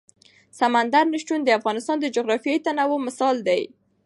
[0.59, 3.61] سمندر نه شتون د افغانستان د جغرافیوي تنوع مثال دی.